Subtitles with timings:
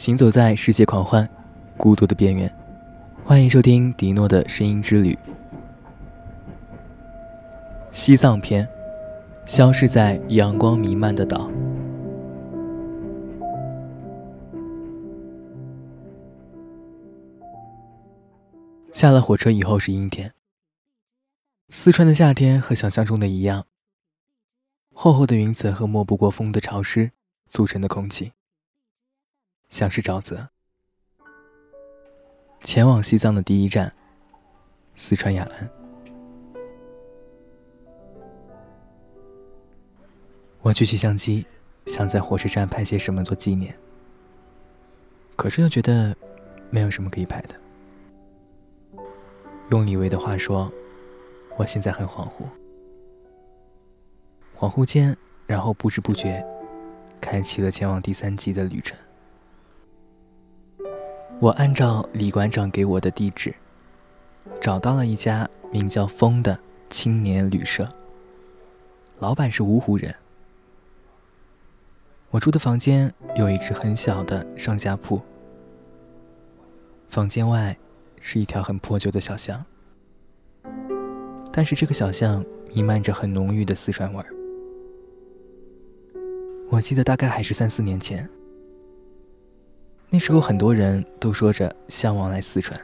[0.00, 1.28] 行走在世界狂欢、
[1.76, 2.50] 孤独的边缘。
[3.22, 5.14] 欢迎收听迪诺的声音之旅。
[7.90, 8.66] 西藏篇，
[9.44, 11.50] 消失在阳光弥漫的岛。
[18.94, 20.32] 下了火车以后是阴天。
[21.68, 23.66] 四川的夏天和想象中的一样，
[24.94, 27.10] 厚厚的云层和摸不过风的潮湿
[27.46, 28.32] 组成的空气，
[29.70, 30.50] 像是沼泽。
[32.62, 33.90] 前往西藏的第一站，
[34.94, 35.70] 四川雅安。
[40.60, 41.46] 我举起相机，
[41.86, 43.74] 想在火车站拍些什么做纪念，
[45.36, 46.14] 可是又觉得
[46.68, 47.54] 没有什么可以拍的。
[49.70, 50.70] 用李维的话说。
[51.56, 52.44] 我现在很恍惚，
[54.56, 55.14] 恍惚间，
[55.46, 56.42] 然后不知不觉，
[57.20, 58.96] 开启了前往第三季的旅程。
[61.40, 63.54] 我按照李馆长给我的地址，
[64.60, 66.60] 找到了一家名叫“风”的
[66.90, 67.90] 青年旅社。
[69.20, 70.14] 老板是芜湖人。
[72.28, 75.18] 我住的房间有一只很小的上下铺，
[77.08, 77.74] 房间外
[78.20, 79.64] 是一条很破旧的小巷。
[81.50, 84.26] 但是这个小巷弥漫着很浓郁的四川味儿。
[86.68, 88.28] 我记得大概还是三四年前，
[90.12, 92.78] 那时候很多人都说着向往来四川。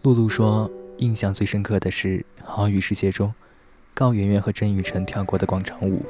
[0.00, 3.32] 露露说，印象最深刻的是《好雨世界》中
[3.92, 6.02] 高圆圆和甄雨辰跳过的广场舞，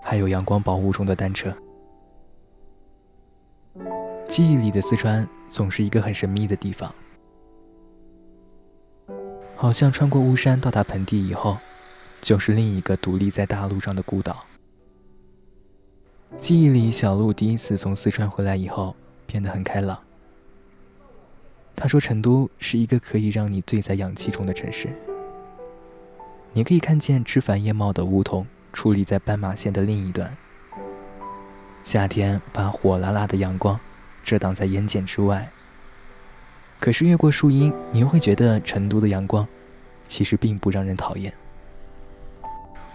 [0.00, 1.52] 还有《阳光宝物》中的单车。
[4.28, 6.94] 记忆里的四川总是一个很神秘的地方。
[9.56, 11.58] 好像穿过巫山到达盆地以后，
[12.20, 14.44] 就是另一个独立在大陆上的孤岛。
[16.38, 18.94] 记忆里，小鹿第一次从四川回来以后，
[19.26, 19.98] 变得很开朗。
[21.74, 24.88] 他说：“成都是一个可以让你醉在氧气中的城市。
[26.52, 30.36] 你可以看见枝繁叶茂的梧桐矗立在斑马线的另一端。
[31.82, 33.78] 夏天把火辣辣的阳光
[34.22, 35.50] 遮挡在眼睑之外。”
[36.78, 39.46] 可是越过树荫，你又会觉得成都的阳光
[40.06, 41.32] 其实并不让人讨厌。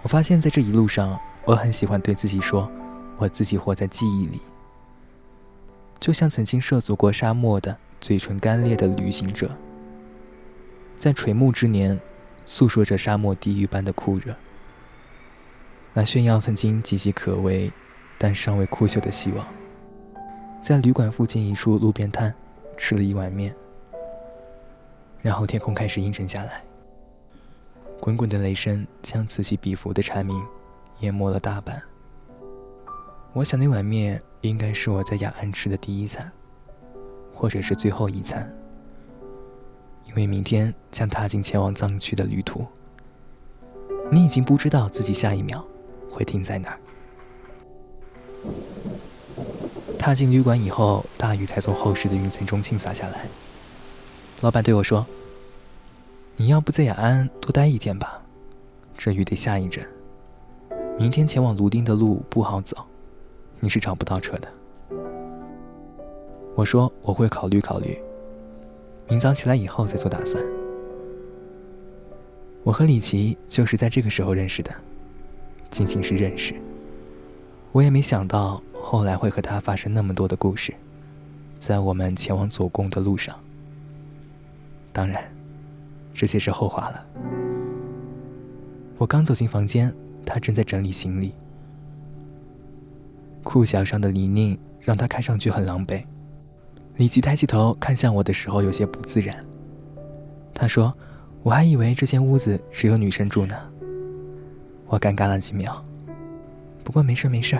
[0.03, 2.71] 我发现，在这一路上，我很喜欢对自己说
[3.19, 4.39] ：“我自己活在记忆里，
[5.99, 9.51] 就像曾经涉足过沙漠的嘴唇干裂的旅行者，
[10.97, 11.99] 在垂暮之年，
[12.45, 14.33] 诉说着沙漠地狱般的酷热，
[15.93, 17.69] 那炫耀曾经岌岌可危
[18.17, 19.45] 但尚未枯朽的希望。
[20.63, 22.33] 在旅馆附近一处路边摊，
[22.77, 23.53] 吃了一碗面。”
[25.21, 26.63] 然后天空开始阴沉下来，
[27.99, 30.41] 滚滚的雷声将此起彼伏的蝉鸣
[31.01, 31.83] 淹没了大半。
[33.33, 36.29] 我想那碗面应该是我在雅安吃的第一餐，
[37.33, 38.51] 或者是最后一餐，
[40.05, 42.65] 因为明天将踏进前往藏区的旅途。
[44.11, 45.63] 你已经不知道自己下一秒
[46.09, 46.79] 会停在哪儿。
[49.99, 53.25] 踏进旅馆以后，大雨才从厚实的云层中倾洒下来。
[54.41, 55.05] 老板对我说
[56.35, 58.21] ：“你要不在雅安多待一天吧，
[58.97, 59.87] 这雨得下一阵。
[60.97, 62.77] 明天前往泸定的路不好走，
[63.59, 64.47] 你是找不到车的。”
[66.55, 67.97] 我说：“我会考虑考虑，
[69.07, 70.43] 明早起来以后再做打算。”
[72.63, 74.71] 我和李琦就是在这个时候认识的，
[75.71, 76.53] 仅仅是认识。
[77.71, 80.73] 我也没想到后来会和他发生那么多的故事，
[81.57, 83.35] 在我们前往左贡的路上。
[84.91, 85.23] 当然，
[86.13, 87.05] 这些是后话了。
[88.97, 89.93] 我刚走进房间，
[90.25, 91.33] 他正在整理行李。
[93.49, 96.03] 裤脚上的泥泞让他看上去很狼狈。
[96.97, 99.43] 李琦抬起头看向我的时候有些不自然。
[100.53, 100.95] 他说
[101.41, 103.55] ：“我还以为这间屋子只有女生住呢。”
[104.85, 105.83] 我尴尬了几秒。
[106.83, 107.57] 不过没事没事，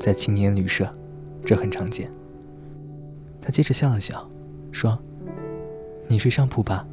[0.00, 0.92] 在青年旅社，
[1.44, 2.10] 这很常见。
[3.40, 4.28] 他接着笑了笑，
[4.72, 4.98] 说。
[6.08, 6.84] 你睡上铺吧，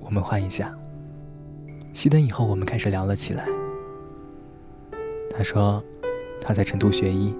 [0.00, 0.76] 我们换一下。
[1.94, 3.46] 熄灯以后，我们开始聊了起来。
[5.30, 5.82] 他说
[6.40, 7.34] 他在成都学医，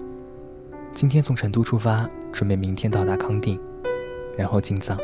[0.92, 3.58] 今天从成都出发，准备明天到达康定，
[4.36, 4.98] 然后进藏。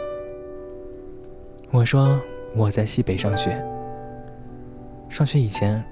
[1.71, 2.21] 我说
[2.55, 3.63] 我在西北上学。
[5.09, 5.85] 上学以前，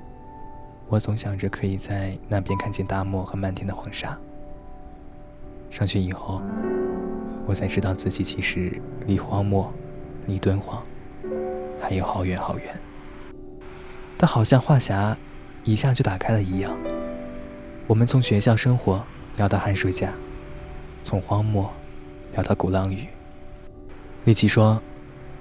[0.88, 4.18] 我总想着可以在那边看见大漠和漫天的黄沙。
[5.70, 6.42] 上学以后，
[7.46, 9.72] 我才知道自己其实离荒漠。
[10.28, 10.80] 离敦煌
[11.80, 12.80] 还有好远好远，
[14.16, 15.16] 但好像话匣
[15.64, 16.72] 一下就打开了一样。
[17.92, 19.04] 我们从学校生活
[19.36, 20.14] 聊到寒暑假，
[21.02, 21.70] 从荒漠
[22.32, 23.06] 聊到鼓浪屿。
[24.24, 24.80] 李琦说，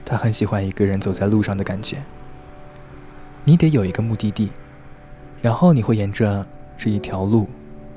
[0.04, 1.98] 他很喜欢一个人走在路上的感觉。
[3.46, 4.52] 你得有一个目的地，
[5.42, 6.46] 然后你会沿着
[6.76, 7.48] 这一条路，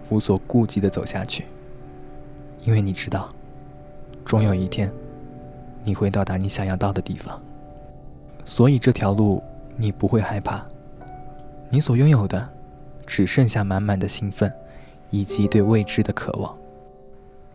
[0.08, 1.46] 无所顾忌地走下去，
[2.60, 3.28] 因为你知道，
[4.24, 4.88] 终有一天，
[5.82, 7.42] 你会到达你想要到的地方。
[8.44, 9.42] 所以这条路
[9.76, 10.64] 你不会害怕，
[11.70, 12.48] 你所拥有的，
[13.06, 14.52] 只剩下满满的兴奋，
[15.10, 16.56] 以及对未知的渴望。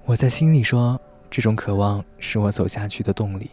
[0.06, 1.00] 我在心里说，
[1.30, 3.50] 这种渴望是我走下去的动力。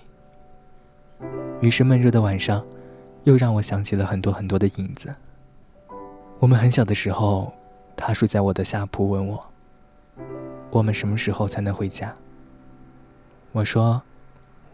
[1.61, 2.65] 于是闷热的晚上。
[3.27, 5.13] 又让我想起了很多很多的影子。
[6.39, 7.53] 我们很小的时候，
[7.97, 9.51] 他睡在我的下铺，问我
[10.71, 12.15] ：“我们什么时候才能回家？”
[13.51, 14.01] 我说：“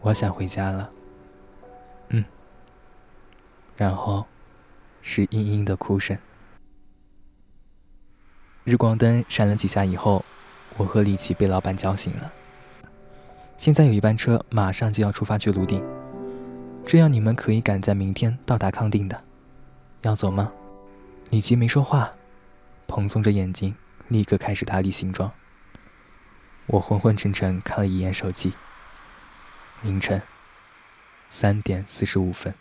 [0.01, 0.87] 我想回家了。”
[2.09, 2.23] 嗯。
[3.75, 4.23] 然后，
[5.01, 6.15] 是嘤嘤的哭声。
[8.65, 10.23] 日光灯闪了几下以后，
[10.77, 12.31] 我和李琦被老板叫醒了。
[13.57, 15.83] 现在有一班车马上就要出发去泸定。
[16.85, 19.21] 这样你们可以赶在明天到达康定的。
[20.03, 20.51] 要走吗？
[21.29, 22.09] 李琦没说话，
[22.87, 23.75] 蓬松着眼睛，
[24.07, 25.29] 立刻开始打理行装。
[26.67, 28.53] 我昏昏沉沉看了一眼手机，
[29.81, 30.21] 凌晨
[31.29, 32.53] 三点四十五分。